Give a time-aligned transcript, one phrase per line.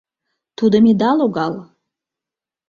[0.57, 1.53] Тудым ида логал.